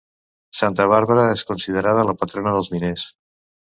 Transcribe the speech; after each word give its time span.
Santa 0.61 0.87
Bàrbara 0.93 1.27
és 1.35 1.45
considerada 1.53 2.09
la 2.11 2.19
patrona 2.25 2.59
dels 2.61 2.77
miners. 2.77 3.11